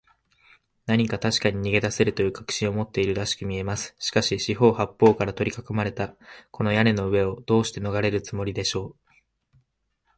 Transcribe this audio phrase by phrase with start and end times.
[0.87, 3.95] 何かたしかに逃げだせるという確信を持っているらしくみえます。
[3.99, 6.15] しかし、四ほう八ぽうからとりかこまれた、
[6.49, 9.15] この屋根の上を、どうしてのがれるつもりでしょう。